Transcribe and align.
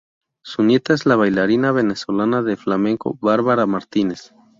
Su 0.43 0.63
nieta 0.63 0.95
es 0.95 1.05
la 1.05 1.15
bailarina 1.15 1.71
venezolana 1.71 2.41
de 2.41 2.57
flamenco 2.57 3.19
Barbara 3.21 3.67
Martínez. 3.67 4.33